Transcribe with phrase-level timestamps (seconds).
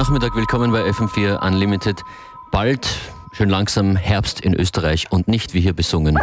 [0.00, 2.02] Nachmittag, willkommen bei FM4 Unlimited.
[2.50, 2.88] Bald,
[3.32, 6.16] schön langsam, Herbst in Österreich und nicht wie hier besungen.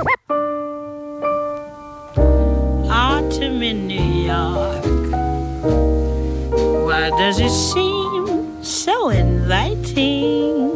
[2.90, 4.84] Autumn in New York.
[6.88, 10.74] Why does it seem so inviting?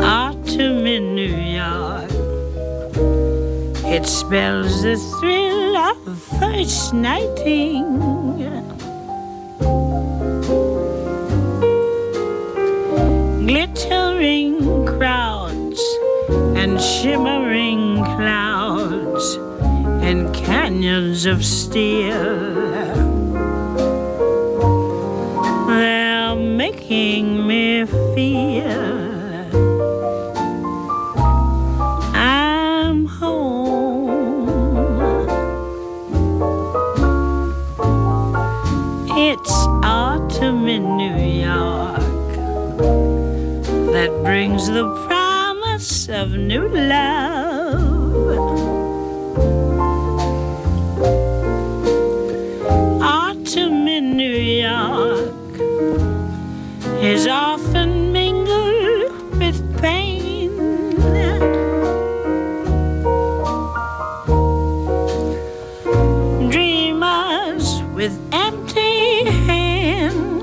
[0.00, 2.08] Autumn in New York.
[3.84, 5.51] It spells the thrill
[6.92, 7.82] nighting.
[13.44, 15.82] Glittering crowds
[16.54, 19.34] and shimmering clouds
[20.02, 22.91] and canyons of steel.
[46.22, 48.38] Of new love.
[53.02, 55.52] Autumn in New York
[57.02, 60.50] is often mingled with pain.
[66.48, 70.41] Dreamers with empty hands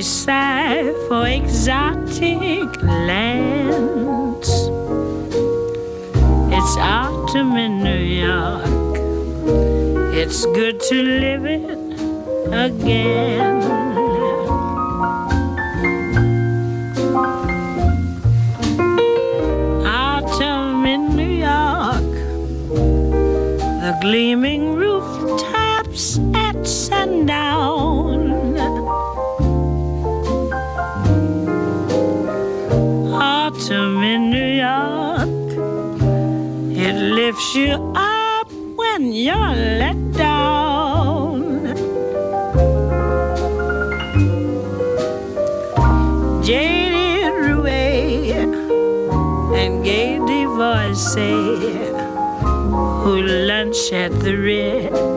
[0.00, 4.48] may sigh for exotic lands.
[6.56, 8.96] It's autumn in New York.
[10.14, 11.68] It's good to live it
[12.66, 13.60] again.
[19.84, 22.12] Autumn in New York,
[23.82, 24.79] the gleaming
[53.92, 55.09] at the Ritz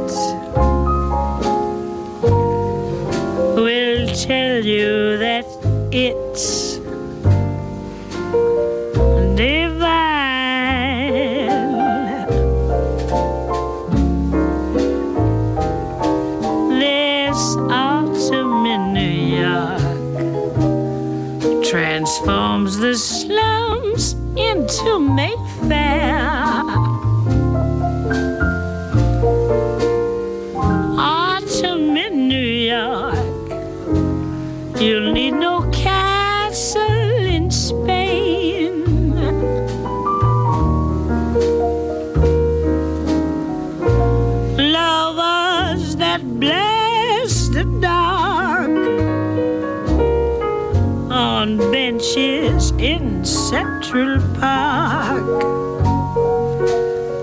[52.04, 55.24] on benches in Central Park.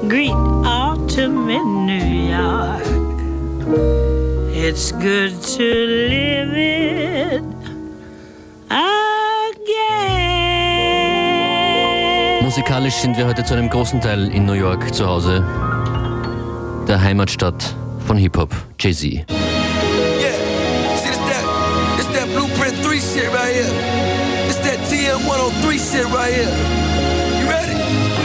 [0.08, 0.32] Greet
[0.64, 2.84] autumn in New York.
[4.52, 7.42] It's good to live it
[8.70, 8.91] again.
[12.42, 15.44] Musikalisch sind wir heute zu einem großen Teil in New York zu Hause,
[16.88, 17.74] der Heimatstadt
[18.06, 19.04] von Hip-Hop, Jay-Z.
[19.04, 19.24] Yeah.
[20.97, 21.44] See, it's that,
[21.98, 24.09] it's that Blueprint 3 shit right here.
[25.50, 26.55] 103 shit right here.
[27.41, 27.75] You ready?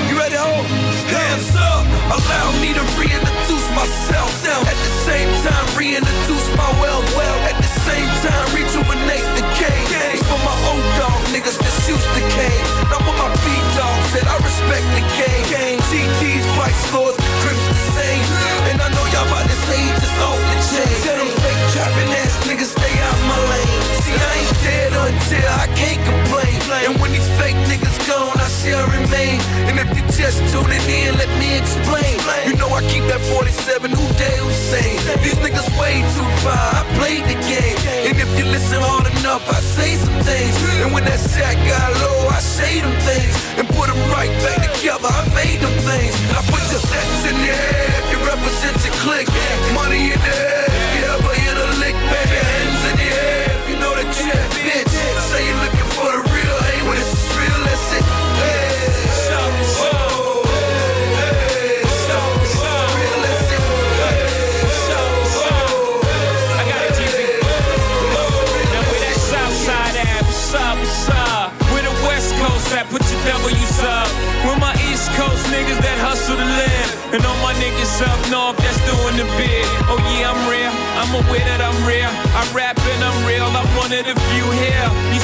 [0.10, 0.62] You ready, ho?
[1.10, 1.86] Hands up.
[2.14, 4.30] Allow me to reintroduce myself.
[4.46, 7.08] At the same time, reintroduce my wealth.
[7.18, 10.05] Well, at the same time, rejuvenate the game.
[10.30, 12.66] For my old dog niggas that used the cane.
[12.90, 14.26] Not what my beat dog said.
[14.26, 15.78] I respect the game.
[15.92, 18.26] GT's Vice Lords, Crips the same.
[18.74, 20.96] And I know y'all about to say just off the chain.
[21.06, 23.80] Tell them fake trapping ass niggas stay out my lane.
[24.04, 26.58] See, I ain't dead until I can't complain.
[26.86, 29.40] And when these fake niggas gone, I shall remain.
[29.70, 32.16] And if you just tuning in, me explain.
[32.46, 34.98] You know I keep that 47 who day Hussein.
[35.24, 36.68] These niggas way too far.
[36.80, 37.78] I played the game.
[38.08, 40.56] And if you listen hard enough, I say some things.
[40.84, 43.36] And when that sack got low, I say them things.
[43.58, 45.10] And put them right back together.
[45.10, 46.14] I made them things.
[46.36, 49.30] I put your sets in the air if you represent your clique.
[49.74, 50.75] Money in the air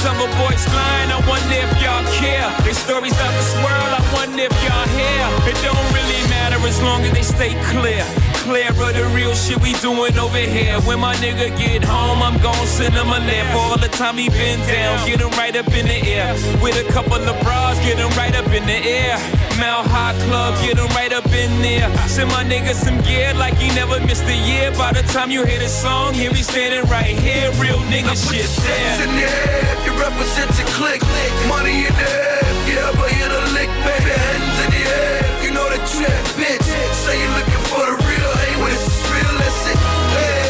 [0.05, 1.11] other boys lying.
[1.11, 2.49] I wonder if y'all care.
[2.63, 3.91] Their stories out this world.
[3.93, 5.23] I wonder if y'all hear.
[5.49, 8.05] It don't really matter as long as they stay clear
[8.41, 10.79] clear of the real shit we doing over here.
[10.81, 13.55] When my nigga get home, I'm gon' send him a laugh.
[13.55, 16.33] All the time he been down, get him right up in the air.
[16.61, 19.17] With a couple of bras, get him right up in the air.
[19.59, 21.87] Mount High Club, get him right up in there.
[22.07, 24.71] Send my nigga some gear like he never missed a year.
[24.71, 27.51] By the time you hear the song, here he standing right here.
[27.61, 29.80] Real nigga shit.
[30.01, 31.01] In the air if you represent your click.
[31.47, 34.11] Money in the air you ever hit a lick, baby.
[34.11, 36.67] Hands in the air you know the trap, bitch.
[36.93, 38.31] Say you're looking for the real.
[38.45, 39.77] Ain't when it's real, that's it.
[40.11, 40.41] Hey,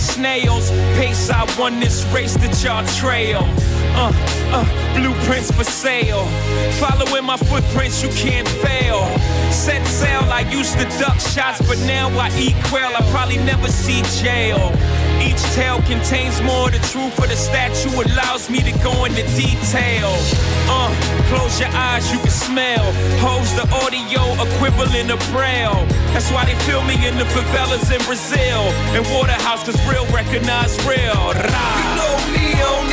[0.00, 0.70] Snails.
[0.96, 3.42] Pace, I won this race that y'all trail.
[3.94, 4.12] Uh,
[4.52, 4.64] uh,
[4.94, 6.24] blueprints for sale.
[6.78, 9.06] Following my footprints, you can't fail.
[9.50, 12.90] Set sail, I used to duck shots, but now I eat quail.
[12.94, 14.72] I probably never see jail.
[15.20, 16.68] Each tale contains more.
[16.68, 20.10] of The truth of the statue allows me to go into detail.
[20.66, 20.88] Uh,
[21.28, 22.84] close your eyes, you can smell.
[23.20, 25.84] Holds the audio equivalent of braille.
[26.12, 28.72] That's why they feel me in the favelas in Brazil.
[28.96, 31.20] And Waterhouse, cause real recognize real.
[31.36, 31.76] Rah.
[31.76, 32.89] You know me,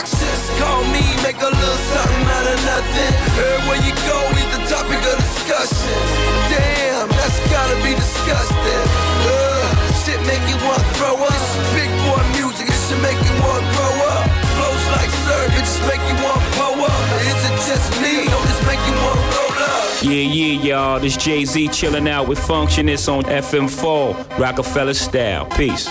[0.00, 0.60] Don't introductions.
[0.60, 3.12] Call me, make a little something out of nothing.
[3.36, 6.00] Everywhere you go, he's the topic of discussion.
[6.48, 8.84] Damn, that's gotta be disgusting.
[9.28, 11.28] Uh, shit make you want to throw up.
[11.28, 14.24] This is big boy music, it should make you want to grow up.
[14.56, 17.04] Flows like surf, it just make you want to pull up.
[17.20, 19.84] Is it just me, or just make you want to roll up?
[20.00, 21.00] Yeah, yeah, y'all.
[21.00, 25.44] This Jay Z chilling out with Functionist on FM4, Rockefeller style.
[25.56, 25.88] Peace.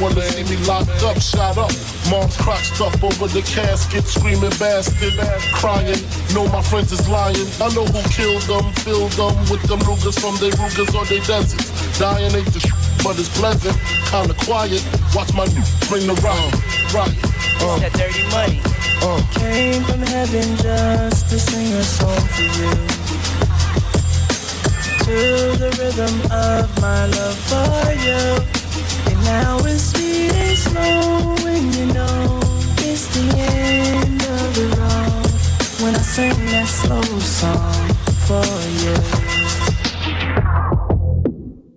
[0.00, 1.72] Wanna see me locked up, shot up.
[2.10, 5.14] Mom's crotched up over the casket, screaming bastard,
[5.54, 5.98] crying.
[6.34, 7.46] Know my friends is lying.
[7.60, 11.20] I know who killed them, filled them with them Rugers from their Rugers or their
[11.24, 11.98] deserts.
[11.98, 13.76] Dying ain't the sh- but it's pleasant,
[14.10, 14.82] kinda quiet.
[15.14, 16.52] Watch my new bring the round,
[16.92, 17.16] right?
[17.60, 18.60] Uh, that dirty money.
[19.02, 19.20] Uh.
[19.38, 22.95] Came from heaven just to sing a song for you.
[25.06, 28.22] To the rhythm of my love for you.
[29.08, 32.40] And now it's sweet and slow when you know
[32.78, 35.30] it's the end of the road.
[35.80, 37.86] When I sing that slow song
[38.26, 38.50] for
[38.82, 38.96] you.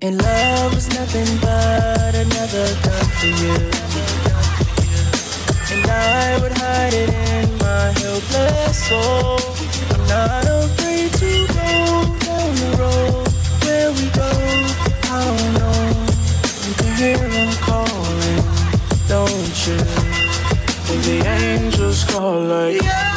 [0.01, 3.57] And love was nothing but another gun for you.
[5.69, 9.37] And I would hide it in my helpless soul.
[9.93, 11.69] I'm not afraid to go
[12.25, 13.08] down the road
[16.99, 18.43] hear them calling,
[19.07, 19.79] don't you?
[20.91, 22.81] And the angels call like.
[22.81, 23.08] Yeah.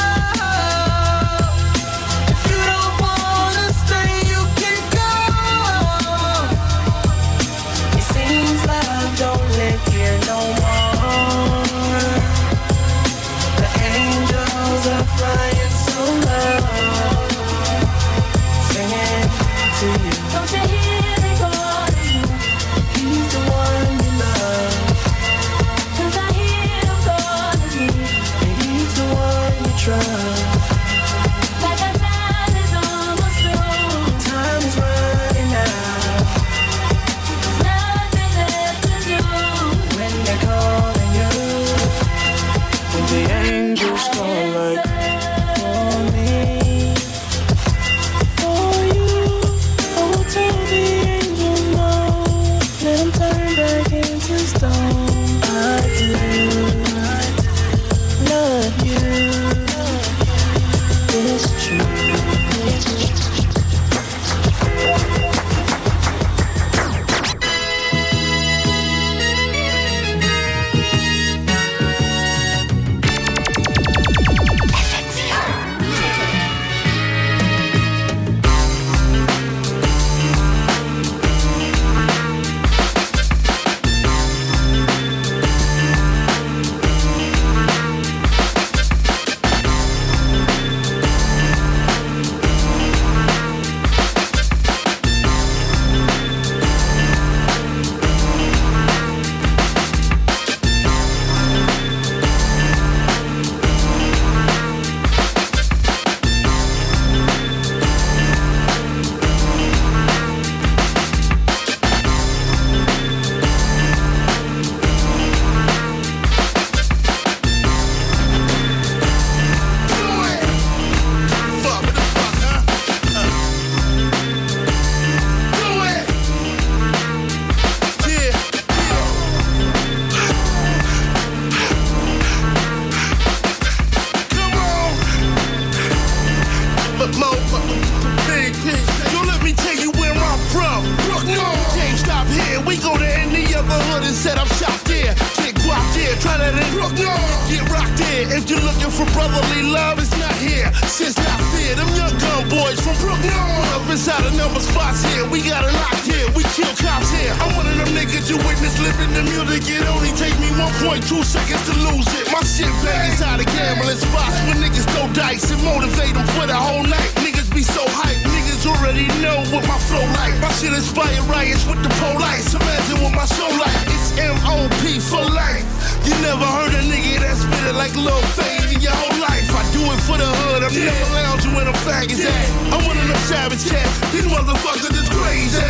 [146.22, 147.10] Try that in Brooklyn.
[147.50, 148.30] Get rocked there.
[148.30, 150.70] If you're looking for brotherly love, it's not here.
[150.86, 153.34] Since not fear, them young gun boys from Brooklyn.
[153.34, 155.26] Pull up inside a number spots here.
[155.26, 156.30] We got it locked here.
[156.38, 157.34] We kill cops here.
[157.42, 159.66] I'm one of them niggas you witness living the music.
[159.66, 162.30] It only take me 1.2 seconds to lose it.
[162.30, 166.46] My shit bang inside of gambling spots where niggas throw dice and motivate them for
[166.46, 167.10] the whole night.
[167.18, 168.22] Niggas be so hyped.
[168.30, 170.38] Niggas already know what my flow like.
[170.38, 172.54] My shit inspire riots with the police.
[172.54, 173.91] Imagine what my show like.
[174.12, 175.00] It's M.O.P.
[175.00, 175.64] for life.
[176.04, 179.48] You never heard a nigga that spit it like Lil Fame in your whole life.
[179.48, 180.62] I do it for the hood.
[180.62, 182.48] I'm never lounging where the flag is at.
[182.72, 184.00] I'm one of them savage cats.
[184.12, 185.64] These motherfuckers is crazy.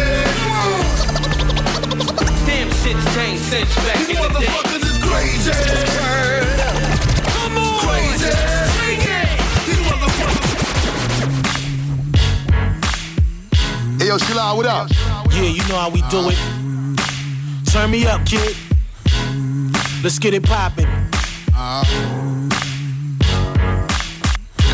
[2.47, 4.47] Damn shit's changed since back These in the day.
[4.51, 5.55] motherfuckers is crazy.
[7.31, 7.79] Come on.
[7.87, 8.27] Crazy.
[9.71, 10.51] These motherfuckers.
[14.03, 14.91] Hey yo, Shalai, what up?
[15.31, 16.62] Yeah, you know how we do it.
[17.73, 18.55] Turn me up, kid.
[20.05, 20.87] Let's get it poppin'.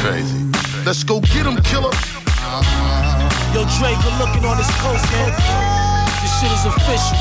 [0.01, 0.51] Crazy.
[0.85, 1.93] Let's go get him, killer.
[3.55, 5.78] Yo, Drake, we're looking on this coast, man.
[6.41, 7.19] Shit is official.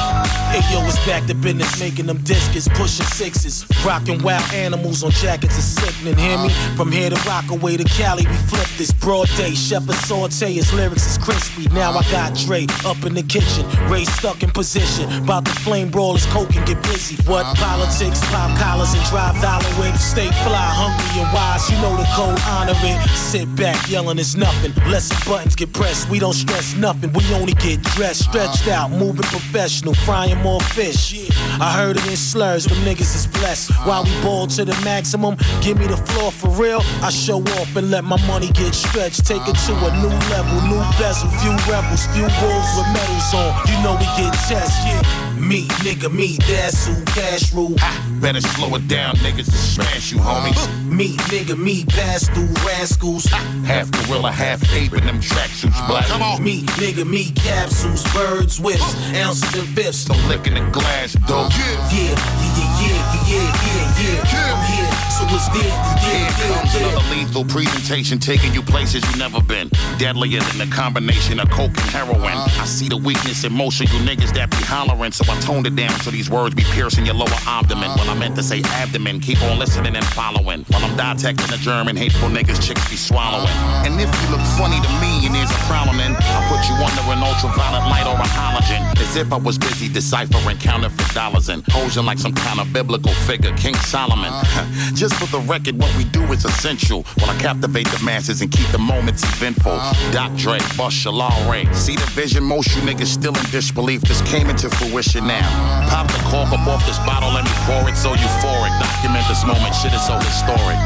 [0.53, 3.65] Hey, yo, it's back to business, making them discus, pushing sixes.
[3.83, 6.49] Rocking wild animals on jackets is sickening, hear me?
[6.77, 9.55] From here to Rockaway to Cali, we flip this broad day.
[9.55, 11.67] Shepherd saute, his lyrics is crispy.
[11.69, 15.11] Now I got Dre up in the kitchen, Ray stuck in position.
[15.23, 17.15] About to flame brawl his coke and get busy.
[17.29, 20.03] What politics, pop collars and drive dollar whips.
[20.03, 23.09] Stay fly, hungry and wise, you know the code, honor it.
[23.17, 24.71] Sit back, yelling it's nothing.
[24.89, 27.11] Less buttons get pressed, we don't stress nothing.
[27.11, 31.36] We only get dressed, stretched out, moving professional, frying more fish.
[31.59, 33.71] I heard it in slurs, them niggas is blessed.
[33.85, 36.81] While we ball to the maximum, give me the floor for real.
[37.01, 39.25] I show off and let my money get stretched.
[39.25, 43.51] Take it to a new level, new bezel, few rebels, few wolves with medals on.
[43.67, 45.27] You know we get tested.
[45.39, 47.75] Me, nigga, me, that's who cash rule.
[47.79, 50.51] Ah, better slow it down, niggas to smash you, homie.
[50.89, 53.27] Me, nigga, me, pass through rascals.
[53.31, 56.05] Ah, half gorilla, half ape in them tracksuits, uh, black.
[56.07, 56.43] Come on.
[56.43, 60.09] Me, nigga, me, capsules, birds, whips, ounces and fifths.
[60.09, 64.53] No licking the glass, Yeah, yeah, yeah, yeah, yeah, yeah, yeah.
[64.53, 65.73] I'm here, so it's there,
[66.05, 69.69] Here comes another lethal presentation, taking you places you never been.
[69.97, 72.37] Deadlier than the combination of coke and heroin.
[72.61, 75.65] I see the weakness in most of you niggas that be hollering, so I toned
[75.65, 77.89] it down so these words be piercing your lower abdomen.
[77.97, 80.63] When I meant to say abdomen, keep on listening and following.
[80.69, 83.57] While I'm dissecting the German hateful niggas chicks be swallowing.
[83.85, 86.75] And if you look funny to me and there's a problem, then I'll put you
[86.77, 88.85] under an ultraviolet light or a halogen.
[89.01, 93.13] As if I was busy deciphering counterfeit dollars and posing like some kind of biblical
[93.25, 94.31] figure, King Solomon.
[94.93, 97.03] Just for the record, what we do is essential.
[97.19, 99.77] While I captivate the masses and keep the moments eventful.
[100.11, 101.71] Doc Dre, Bus Shalal Ray.
[101.73, 104.01] See the vision, most you niggas still in disbelief.
[104.01, 105.47] This came into fruition now.
[105.89, 108.73] Pop the cork up off this bottle, let me pour it so euphoric.
[108.79, 110.77] Document this moment, shit is so historic.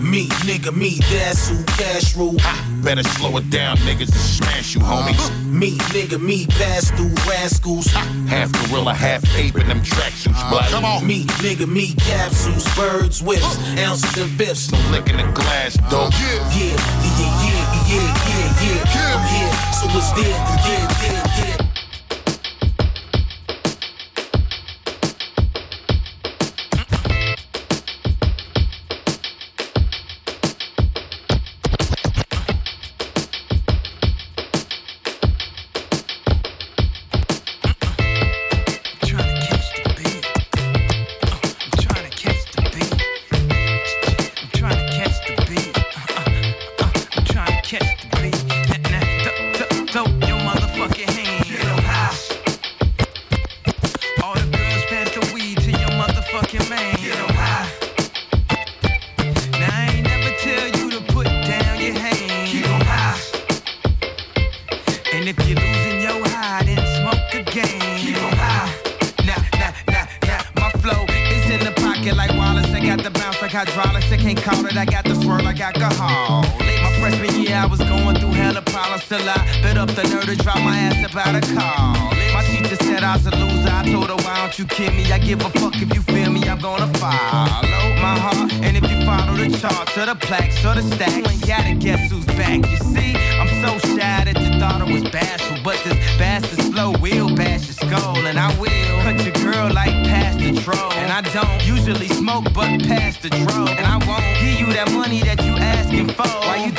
[0.00, 2.36] Me, nigga, me, that's who cash rule.
[2.82, 5.14] Better slow it down, niggas to smash you, homie.
[5.14, 7.86] Uh, me, nigga, me, pass through rascals.
[8.26, 10.70] Half gorilla, half ape in them tracksuits, uh, black.
[10.70, 11.06] Come on.
[11.06, 13.84] Me, nigga, me, capsules, birds, whips, uh.
[13.86, 14.72] ounces and fifths.
[14.72, 16.12] No licking the glass, dope.
[16.14, 18.14] Yeah, yeah, yeah, yeah, yeah,
[18.62, 19.14] yeah, yeah.
[19.14, 21.69] I'm here, so it's there, yeah, yeah, yeah.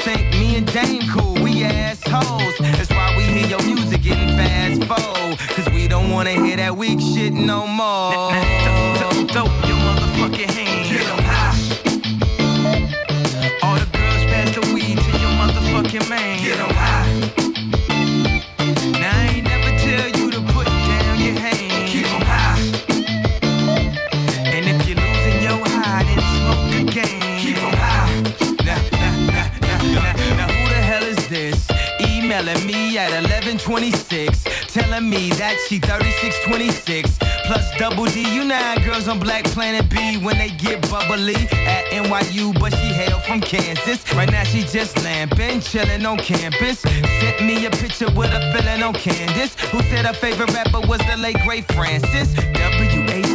[0.01, 2.57] think me and Dame cool, we assholes.
[2.59, 5.37] That's why we hear your music getting fast forward.
[5.55, 9.00] Cause we don't wanna hear that weak shit no more.
[33.71, 37.17] 1126, telling me that she 3626.
[37.45, 41.35] Plus double D, you know how girls on Black Planet B when they get bubbly
[41.65, 44.03] at NYU, but she hail from Kansas.
[44.13, 46.79] Right now she just lamping, chilling on campus.
[46.79, 50.99] Sent me a picture with a feeling on Candace, who said her favorite rapper was
[51.07, 52.35] the late great Francis.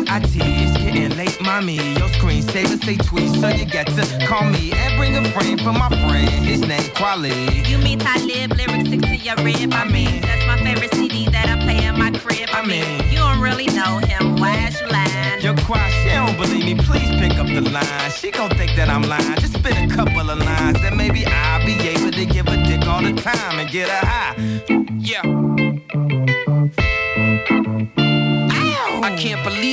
[0.06, 1.76] W-H-I-T, it's getting late, mommy.
[1.76, 5.72] Your screensaver say tweet, so you got to call me and bring a friend for
[5.72, 6.44] my friend.
[6.44, 7.66] His name Kweli.
[7.68, 9.72] You mean Talib, lyrics stick to your rib.
[9.72, 12.48] I mean, that's my favorite CD that I play in my crib.
[12.52, 14.36] I mean, you don't really know him.
[14.36, 15.42] Why is you lying?
[15.42, 16.74] Yo, Quad, she don't believe me.
[16.76, 18.10] Please pick up the line.
[18.10, 19.36] She gon' think that I'm lying.
[19.40, 22.86] Just spit a couple of lines, then maybe I'll be able to give a dick
[22.86, 24.75] all the time and get her high.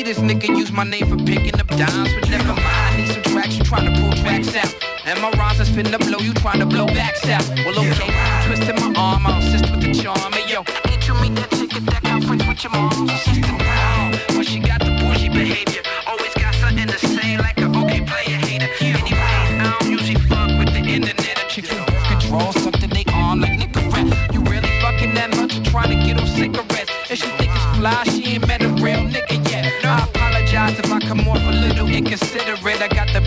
[0.03, 2.59] Can't this nigga used my name for picking up dimes, but never mind.
[2.59, 4.75] I need some tracks, you trying to pull tracks out.
[5.05, 7.47] And my rhymes are finna blow, you trying to blow backs out.
[7.65, 10.33] Well, okay, twisting my arm, I'll assist with the charm.
[10.33, 14.02] Hey, yo, ain't you meet that chick at that conference with your assistant?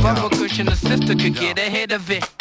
[0.06, 2.35] Bubble cushion, the sister could get ahead of it.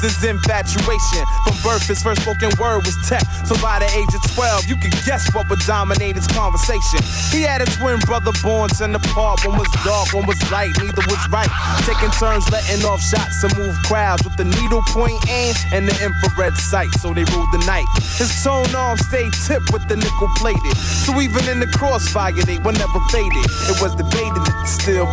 [0.00, 1.24] His infatuation.
[1.44, 3.24] From birth, his first spoken word was tech.
[3.44, 7.02] So by the age of 12, you could guess what would dominate his conversation.
[7.34, 9.42] He had a twin brother born in the park.
[9.42, 11.50] One was dark, one was light, neither was right.
[11.82, 15.96] Taking turns letting off shots to move crowds with the needle point aim and the
[15.98, 16.86] infrared sight.
[17.02, 17.90] So they ruled the night.
[18.14, 20.76] His tone arm stayed tipped with the nickel plated.
[21.02, 23.42] So even in the crossfire, they were never faded.
[23.66, 24.54] It was debated that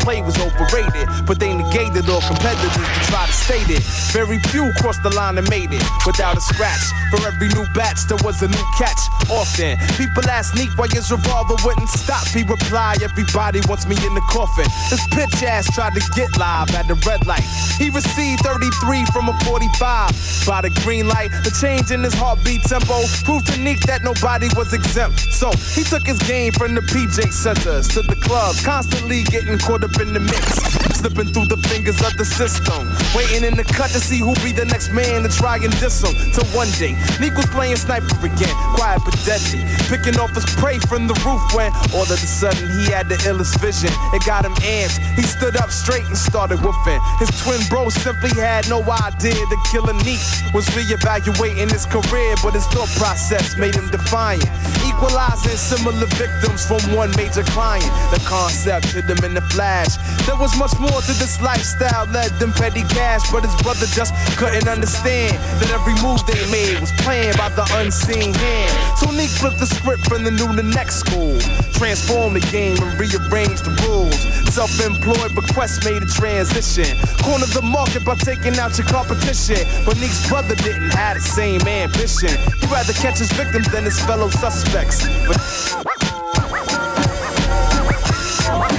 [0.05, 3.83] plate was was overrated, but they negated all competitors to try to state it.
[4.11, 6.81] Very few crossed the line and made it without a scratch.
[7.11, 8.99] For every new batch, there was a new catch.
[9.29, 12.27] Often, people ask Neek why his revolver wouldn't stop.
[12.27, 14.65] He replied, Everybody wants me in the coffin.
[14.89, 17.43] This bitch ass tried to get live at the red light.
[17.77, 20.45] He received 33 from a 45.
[20.45, 24.47] By the green light, the change in his heartbeat tempo proved to Neek that nobody
[24.55, 25.19] was exempt.
[25.33, 29.83] So he took his game from the PJ centers to the clubs, constantly getting caught
[29.83, 30.84] up in the mix.
[31.05, 32.81] Slipping through the fingers of the system.
[33.13, 36.01] Waiting in the cut to see who be the next man to try and diss
[36.01, 36.09] him.
[36.33, 39.61] Till one day, Neek playing sniper again, quiet but deadly.
[39.85, 43.21] Picking off his prey from the roof when all of a sudden he had the
[43.29, 43.93] illest vision.
[44.17, 44.97] It got him amped.
[45.13, 46.97] He stood up straight and started woofing.
[47.21, 50.25] His twin bro simply had no idea the killer Neek
[50.57, 54.49] was reevaluating his career, but his thought process made him defiant.
[54.81, 57.93] Equalizing similar victims from one major client.
[58.09, 60.01] The concept hit him in the flash.
[60.25, 64.13] There was much more to this lifestyle led them petty cash, but his brother just
[64.37, 68.71] couldn't understand that every move they made was planned by the unseen hand.
[68.97, 71.39] So Neek flipped the script from the new to next school,
[71.73, 74.15] transformed the game and rearranged the rules.
[74.55, 76.87] Self-employed, but Quest made a transition.
[77.19, 81.59] Cornered the market by taking out your competition, but Neek's brother didn't have the same
[81.67, 82.31] ambition.
[82.61, 85.03] He'd rather catch his victims than his fellow suspects.
[85.27, 85.39] But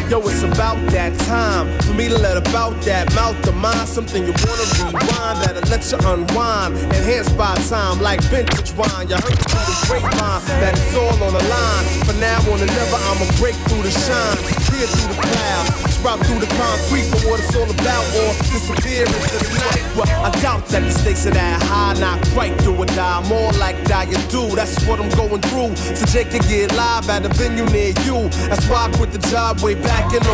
[0.09, 3.88] Yo, it's about that time for me to let about that mouth to mind.
[3.88, 6.79] Something you wanna rewind that'll let you unwind.
[6.95, 9.09] Enhanced by time like vintage wine.
[9.11, 11.85] You heard through the grapevine that it's all on the line.
[12.07, 14.38] For now on and never, I'ma break through the shine.
[14.71, 19.03] clear through the clouds, sprout through the concrete for what it's all about, or disappear
[19.03, 19.83] into the night.
[20.23, 23.27] I doubt that the stakes are that high, not quite do or die.
[23.29, 25.75] More like die you do, that's what I'm going through.
[25.75, 28.29] So Jake can get live at a venue near you.
[28.47, 30.31] That's why I quit the job way back in 02.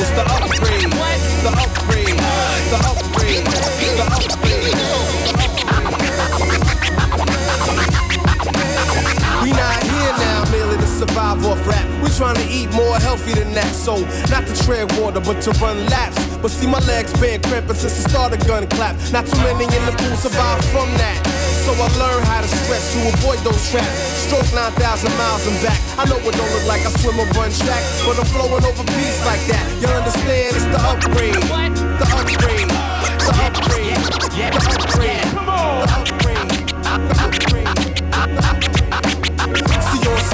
[0.00, 0.88] It's the upgrade.
[1.44, 2.16] The upgrade.
[2.72, 3.44] The upgrade.
[3.44, 4.80] The upgrade.
[9.44, 9.79] We not
[11.00, 11.86] survive off rap.
[12.04, 13.72] We trying to eat more healthy than that.
[13.72, 16.20] So, not to tread water, but to run laps.
[16.42, 18.94] But see, my legs been cramping since the start of gun clap.
[19.08, 21.16] Not too many in the pool survive from that.
[21.64, 23.96] So I learned how to stress to avoid those traps.
[24.28, 25.80] Stroke 9,000 miles and back.
[25.96, 28.84] I know it don't look like I swim or run track, but I'm flowing over
[28.92, 29.64] beats like that.
[29.80, 30.56] You understand?
[30.56, 31.36] It's the upgrade.
[31.48, 31.72] What?
[31.96, 32.68] The upgrade.
[33.24, 33.96] The upgrade.
[34.36, 35.24] The upgrade.
[35.32, 35.80] Come on.
[35.80, 36.48] The upgrade.
[36.84, 37.29] The upgrade.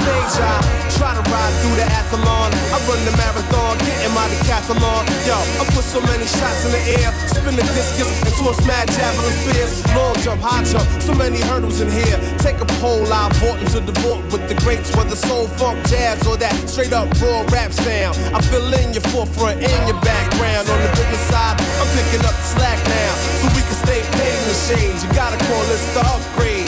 [0.07, 0.55] Stage, I
[0.95, 2.49] try to ride through the athlon.
[2.71, 5.03] I run the marathon, getting my decathlon.
[5.27, 8.87] Yo, I put so many shots in the air, spin the discus and toss mad
[8.95, 9.83] javelin spears.
[9.95, 12.17] Long jump, high jump, so many hurdles in here.
[12.39, 16.25] Take a poll, I vault into the vault with the greats, whether soul, funk, jazz,
[16.27, 18.15] or that straight up raw rap sound.
[18.31, 20.69] I fill in your forefront and your background.
[20.71, 23.11] On the business side, I'm picking up the slack now,
[23.43, 25.03] so we can stay paid in the shades.
[25.03, 26.67] You gotta call this the upgrade,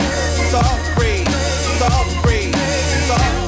[0.51, 1.27] the upgrade,
[1.79, 2.53] the upgrade,
[3.09, 3.38] the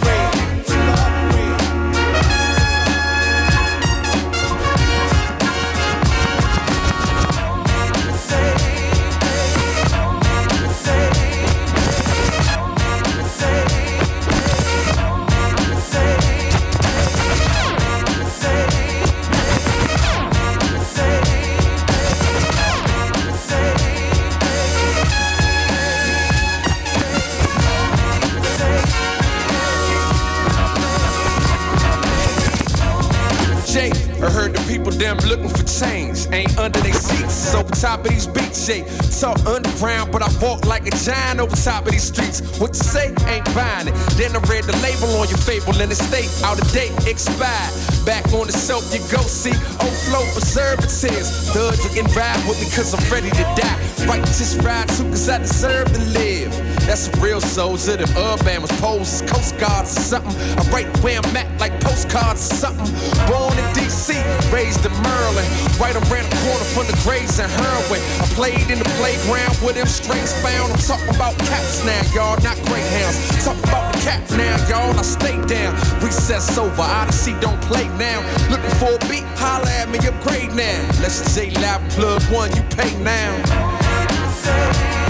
[36.34, 38.68] Ain't under their seats, over top of these beats.
[38.68, 38.86] Jake,
[39.20, 42.40] talk underground, but I walk like a giant over top of these streets.
[42.60, 43.08] What you say?
[43.26, 43.96] Ain't buying it.
[44.22, 47.74] Then I read the label on your fable and it state out of date, expired.
[48.06, 51.50] Back on the shelf, you go see old flow preservatives.
[51.50, 53.80] Thugs can ride with me cause I'm ready to die.
[54.06, 56.54] Righteous ride too cause I deserve to live.
[56.86, 60.36] That's a real soldier, them urban was poses, coast guards or something.
[60.58, 62.90] I write where I'm at like postcards or something.
[63.26, 64.18] Born in DC,
[64.54, 65.50] raised in Maryland.
[65.82, 68.02] Right around the corner from the graves and heroin.
[68.20, 70.72] I played in the playground with them strings found.
[70.72, 73.18] I'm talking about caps now, y'all, not greyhounds.
[73.44, 74.98] Talking about the cap now, y'all.
[74.98, 75.76] I stay down.
[76.04, 78.20] Recess over, Odyssey don't play now.
[78.50, 80.80] Looking for a beat, holla at me, upgrade now.
[81.02, 85.01] Let's J Live plug one, you pay now.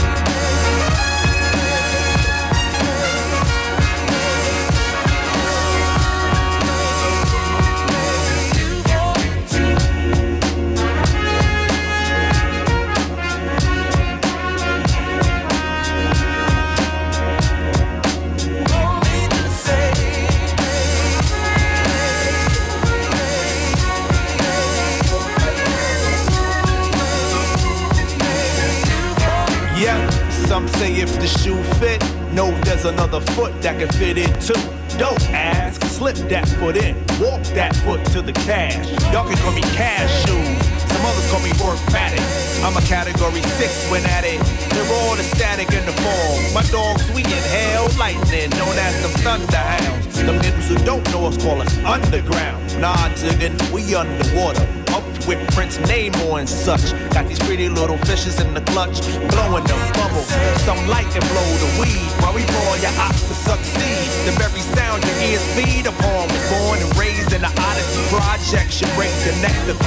[30.47, 32.01] Some say if the shoe fit,
[32.33, 34.59] no, there's another foot that can fit it too.
[34.97, 38.85] Don't ask, slip that foot in, walk that foot to the cash.
[39.11, 40.81] Y'all can call me cash shoes.
[40.91, 42.19] Some others call me workmatic.
[42.63, 44.39] I'm a category six when at it.
[44.71, 46.53] They're all the static in the form.
[46.53, 50.13] My dogs, we inhale lightning, known as them thunderhounds.
[50.25, 52.79] Them niggas who don't know us call us underground.
[52.79, 54.80] Nah, diggin', we underwater.
[54.93, 56.91] Up with Prince Namor and such.
[57.13, 59.01] Got these pretty little fishes in the clutch,
[59.31, 60.29] blowing them bubbles.
[60.67, 64.07] Some light and blow the weed while we ball your ops to succeed.
[64.25, 68.71] The very sound your ears feed upon was born and raised in the Odyssey Project.
[68.71, 69.81] Should break the neck to.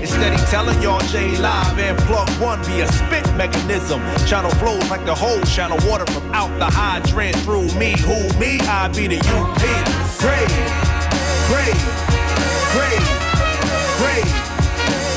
[0.00, 4.00] Instead, he telling y'all J Live and plug one be a spit mechanism.
[4.26, 7.94] Channel flows like the whole channel water from out the hydrant through me.
[8.00, 8.60] Who me?
[8.60, 9.58] I be the UP.
[10.20, 10.50] Great,
[11.48, 11.78] great,
[12.74, 13.23] great,
[14.14, 14.30] Brave,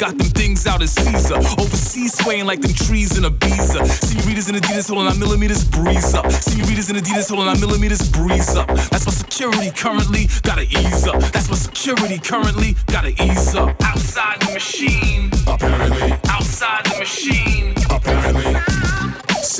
[0.00, 1.36] Got them things out as Caesar.
[1.60, 3.86] Overseas swaying like them trees in Ibiza.
[3.86, 6.24] Senoritas in Adidas holding our millimeters breeze up.
[6.32, 8.66] Senoritas in Adidas holding our millimeters breeze up.
[8.90, 11.20] That's my security currently, gotta ease up.
[11.32, 13.76] That's my security currently, gotta ease up.
[13.82, 16.12] Outside the machine, apparently.
[16.30, 17.59] Outside the machine.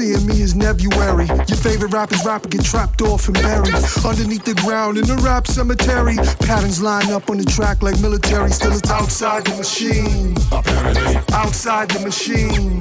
[0.00, 1.26] Seeing me is February.
[1.26, 5.48] Your favorite rapper's rapper get trapped off and buried underneath the ground in the rap
[5.48, 6.16] cemetery.
[6.46, 8.50] Patterns line up on the track like military.
[8.50, 10.36] Still it's outside the machine.
[10.52, 11.16] Apparently.
[11.34, 12.78] Outside the machine.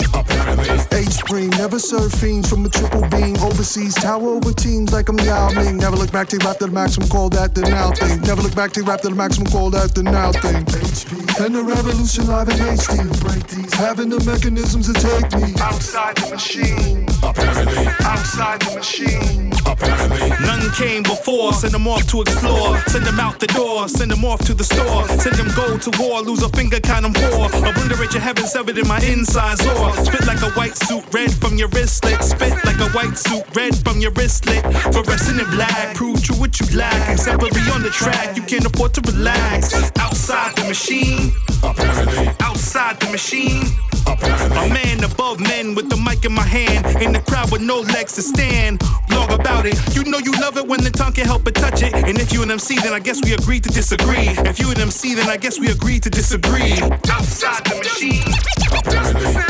[0.91, 3.35] H spring never serve fiends from a triple beam.
[3.37, 5.77] Overseas tower over teams like I'm Yao Ming.
[5.77, 7.09] Never look back to rap to the maximum.
[7.09, 8.21] Call that the now thing.
[8.21, 9.51] Never look back to rap to the maximum.
[9.51, 10.65] Call that the now thing.
[10.65, 13.21] HP and the revolution live in HD.
[13.21, 13.73] Break these.
[13.73, 17.05] Having the mechanisms to take me outside the machine.
[17.23, 17.87] Apparently.
[18.01, 19.51] Outside the machine.
[19.65, 20.29] Apparently.
[20.45, 22.77] None came before, send them off to explore.
[22.87, 25.07] Send them out the door, send them off to the store.
[25.19, 27.45] Send them go to war, lose a finger, count them four.
[27.47, 31.57] Obliterate your heaven, severed in my insides or spit like a white suit, red from
[31.57, 32.21] your wristlet.
[32.23, 34.61] Spit like a white suit, red from your wristlet.
[34.91, 37.09] Fluorescent in black, prove true what you lack.
[37.09, 39.73] Except on the track, you can't afford to relax.
[39.99, 41.31] Outside the machine,
[41.63, 42.29] apparently.
[42.39, 43.88] Outside the machine.
[44.07, 46.85] A man above men with the mic in my hand.
[47.01, 48.81] In the crowd with no legs to stand.
[49.07, 49.75] Blog about it.
[49.95, 51.93] You know you love it when the tongue can't help but touch it.
[51.93, 54.29] And if you an MC, then I guess we agree to disagree.
[54.49, 56.73] If you an MC, then I guess we agree to disagree.
[57.09, 58.23] Outside the machine.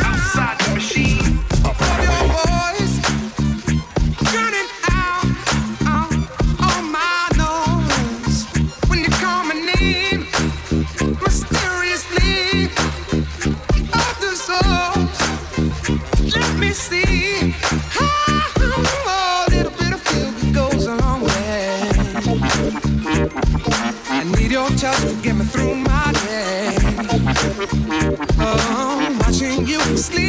[0.05, 1.38] Outside the machine,
[24.79, 26.77] to get me through my day.
[28.39, 30.28] Oh, watching you sleep,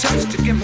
[0.00, 0.59] touch to get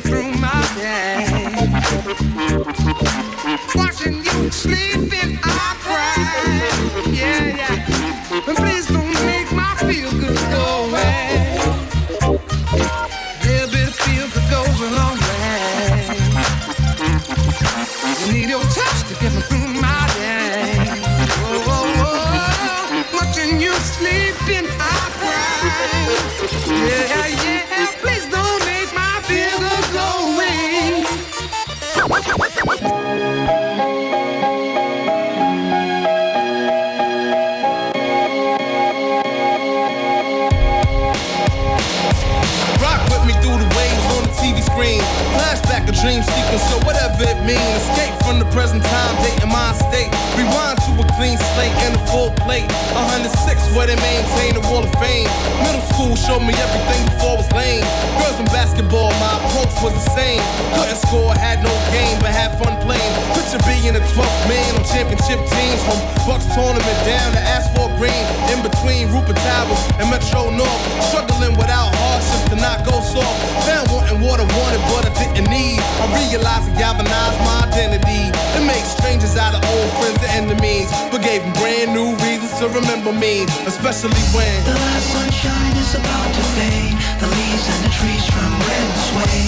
[66.56, 68.24] tournament down to asphalt green.
[68.48, 70.80] In between Ruppert Towers and Metro North.
[71.04, 73.36] Struggling without hardships to not go soft.
[73.68, 75.78] Found wanting water, wanted, but I didn't need.
[76.00, 78.32] I realized and galvanized my identity.
[78.56, 80.88] It makes strangers out of old friends and enemies.
[81.12, 83.44] But gave them brand new reasons to remember me.
[83.68, 86.96] Especially when The last sunshine is about to fade.
[87.20, 89.40] The leaves and the trees from red sway.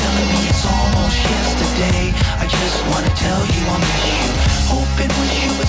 [0.00, 2.16] Telling me it's almost yesterday.
[2.40, 4.24] I just wanna tell you I miss you.
[4.72, 5.63] Hope and wish you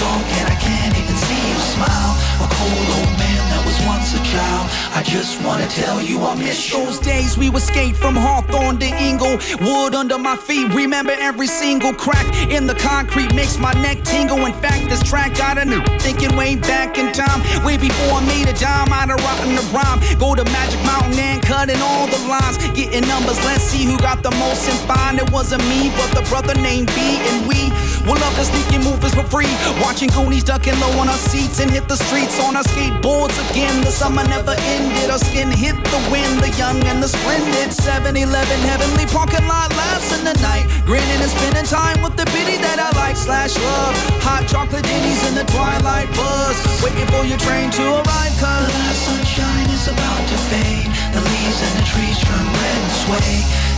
[0.00, 0.22] while.
[0.38, 2.12] And I can't even see you smile.
[2.42, 4.66] A cold old man that was once a child.
[4.98, 6.84] I just wanna tell you I miss you.
[6.84, 9.38] Those days we would skate from Hawthorne to Ingle.
[9.60, 10.72] Wood under my feet.
[10.74, 14.44] Remember every single crack in the concrete makes my neck tingle.
[14.44, 17.40] In fact, this track got a new thinking way back in time.
[17.64, 20.00] Way before I made a dime out of rotten the rhyme.
[20.18, 22.58] Go to Magic Mountain and cutting all the lines.
[22.74, 26.22] Getting numbers, let's see who got the most and find It wasn't me, but the
[26.28, 27.00] brother named B.
[27.30, 27.70] And we
[28.06, 29.52] will love the sneaking movies for free.
[29.80, 33.80] Watching Goonies ducking low on our seats and hit the streets on our skateboards again.
[33.82, 35.10] The summer never ended.
[35.10, 36.40] Our skin hit the wind.
[36.42, 37.72] The young and the splendid.
[37.72, 40.66] 7 Eleven, heavenly parking lot laughs in the night.
[40.84, 43.94] Grinning and spending time with the biddy that I like slash love.
[44.26, 46.56] Hot chocolate ditties in the twilight buzz.
[46.82, 50.88] Waiting for your train to arrive, cause The last sunshine is about to fade.
[51.14, 53.32] The leaves and the trees turn red and sway.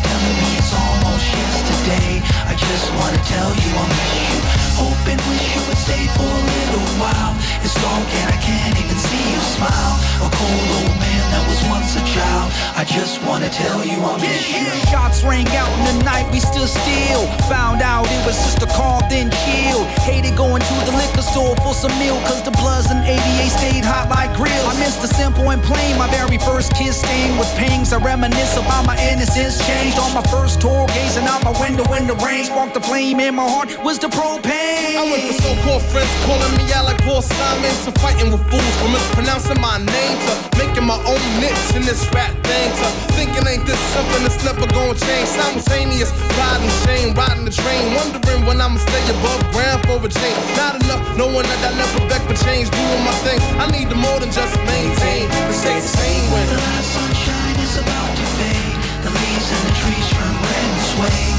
[0.07, 2.11] Telling me it's almost yesterday.
[2.49, 4.54] I just wanna tell you I miss you.
[4.75, 7.35] Hope and wish you would stay for a little while.
[7.62, 9.95] It's dark and I can't even see you smile.
[10.18, 12.51] A cold old man that was once a child.
[12.75, 14.66] I just wanna tell you I miss you.
[14.91, 17.22] Shots rang out in the night, we stood still.
[17.47, 19.87] Found out it was just a call, then chill.
[20.03, 23.85] Hated going to the liquor store for some milk, cause the Bloods and 88 stayed
[23.85, 24.66] hot like grills.
[24.66, 27.93] I missed the simple and plain, my very first kiss stained with pangs.
[27.93, 32.07] I reminisce about my innocence changed on my first tour, gazing out my window in
[32.07, 32.45] the rain.
[32.45, 34.64] Sparked the flame in my heart, was the propane.
[34.65, 38.75] I went for so-called friends calling me out like Paul Simon to fighting with fools
[38.81, 43.45] for mispronouncing my name to making my own niche in this rap thing to thinking
[43.45, 45.29] ain't this something that's never gonna change.
[45.29, 50.09] Simultaneous pride and shame, riding the train, wondering when I'ma stay above ground for a
[50.09, 50.41] change.
[50.57, 53.41] Not enough, knowing that I never beg for change, doing my thing.
[53.61, 55.29] I need to more than just maintain.
[55.29, 58.77] It stays the same when The last sunshine is about to fade.
[59.05, 61.34] The leaves and the trees turn red and sway.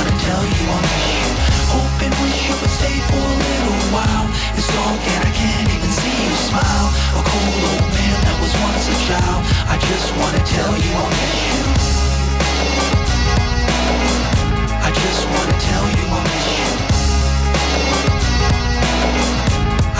[0.00, 1.32] wanna tell you I'm here.
[1.76, 4.26] Hoping wish you would stay for a little while.
[4.56, 6.88] It's dark and I can't even see you smile.
[7.20, 9.40] A cold old man that was once a child.
[9.68, 11.60] I just wanna tell you I miss you
[14.88, 16.70] I just wanna tell you I miss you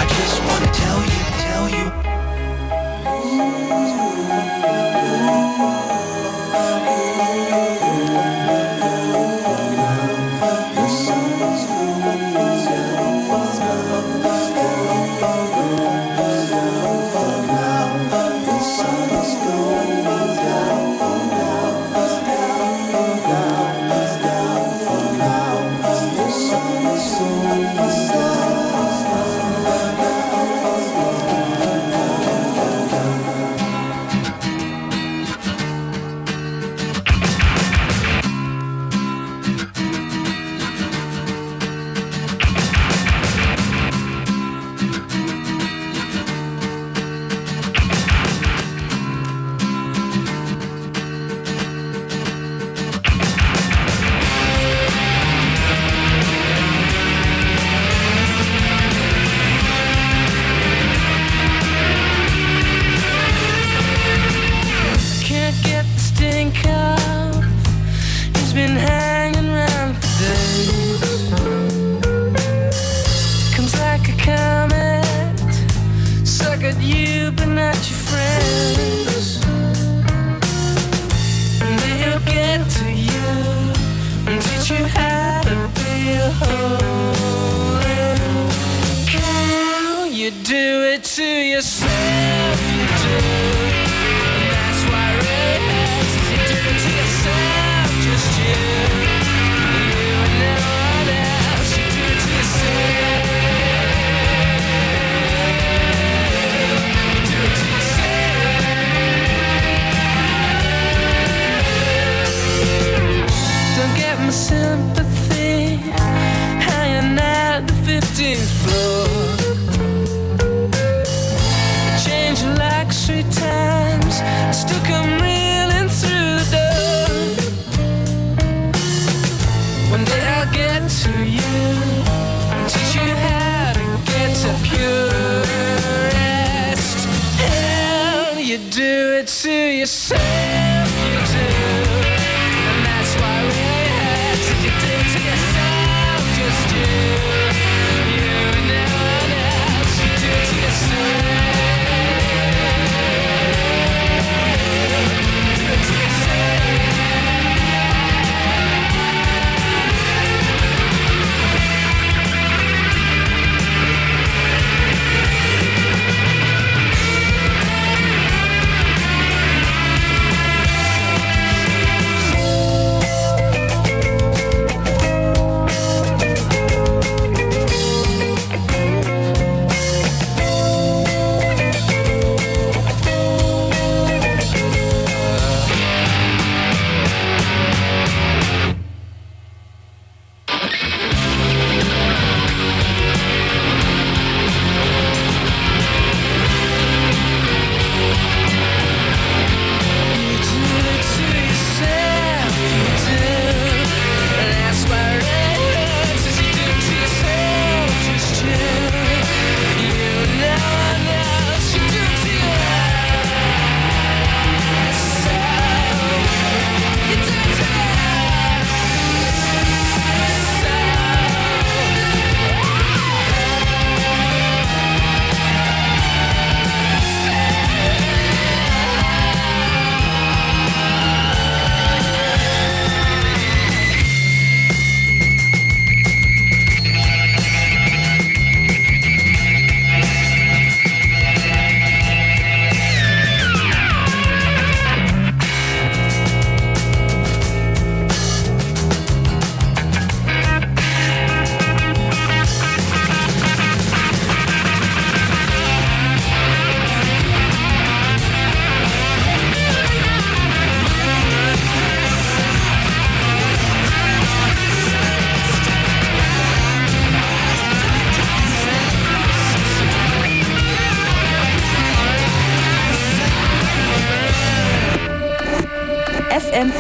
[0.01, 2.10] I just wanna tell you, tell you.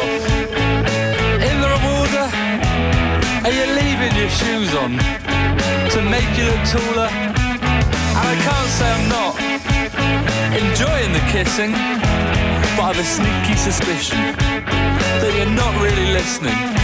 [0.00, 0.24] off.
[1.48, 2.26] In the water,
[3.46, 5.20] are you leaving your shoes on
[5.90, 7.10] to make you look taller.
[7.10, 9.34] And I can't say I'm not
[10.54, 11.72] enjoying the kissing,
[12.76, 14.18] but I've a sneaky suspicion
[15.20, 16.79] that you're not really listening.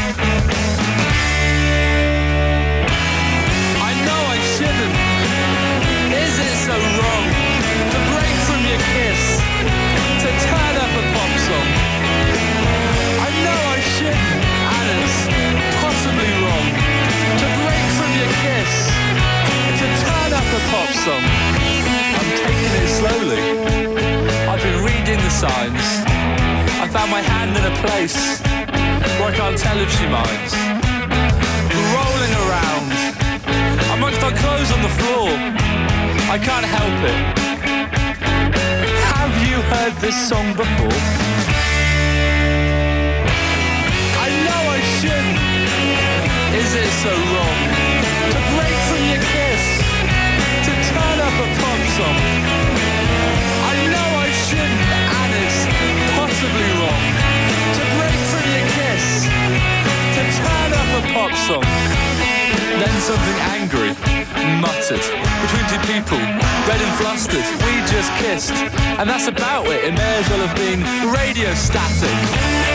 [21.09, 23.39] I'm taking it slowly.
[24.51, 25.87] I've been reading the signs.
[26.83, 28.41] I found my hand in a place
[29.19, 30.53] where I can't tell if she minds.
[31.95, 32.87] Rolling around
[33.95, 35.31] amongst our clothes on the floor.
[36.27, 37.21] I can't help it.
[39.15, 41.01] Have you heard this song before?
[44.19, 45.39] I know I shouldn't.
[46.59, 47.76] Is it so wrong
[51.99, 52.11] a?
[53.67, 54.85] I know I shouldn't,
[55.17, 55.61] and it's
[56.13, 57.05] possibly wrong
[57.77, 59.25] to break from your kiss,
[60.17, 61.65] to turn up a pop song.
[62.77, 63.93] Then something angry
[64.61, 65.01] muttered
[65.41, 66.21] between two people,
[66.69, 67.47] red and flustered.
[67.65, 68.53] We just kissed,
[69.01, 69.85] and that's about it.
[69.85, 72.66] It may as well have been radio static.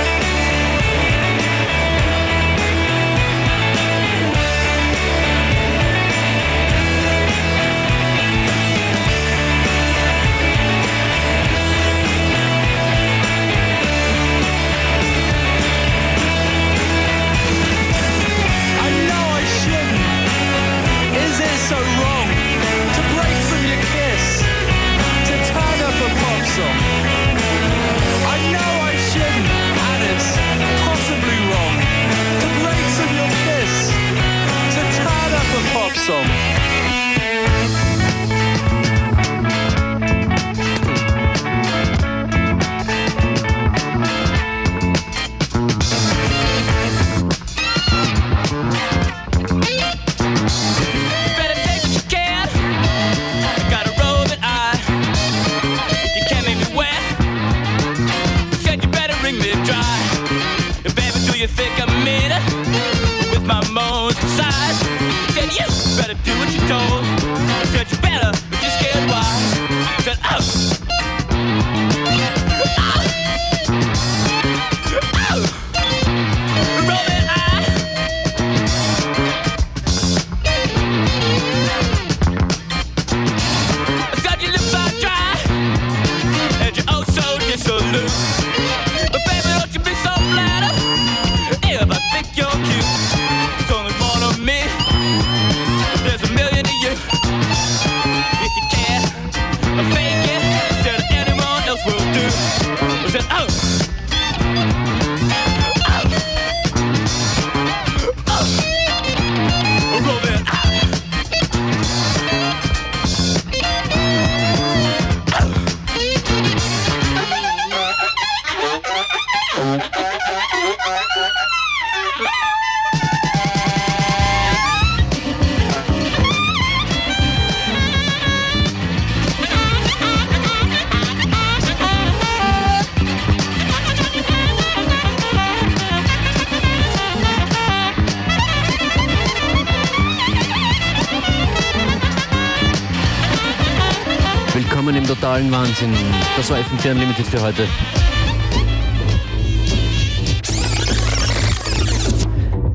[145.72, 145.94] Wahnsinn.
[146.36, 147.66] Das war FM4 Unlimited für heute.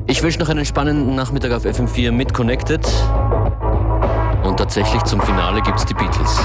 [0.07, 2.85] Ich wünsche noch einen spannenden Nachmittag auf FM4 mit Connected.
[4.43, 6.39] Und tatsächlich zum Finale gibt's die Beatles.